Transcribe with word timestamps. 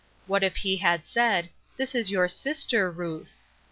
What 0.25 0.41
if 0.41 0.55
he 0.55 0.77
had 0.77 1.05
said," 1.05 1.51
This 1.77 1.93
is 1.93 2.09
your 2.09 2.27
sister 2.27 2.89
Ruth? 2.89 3.37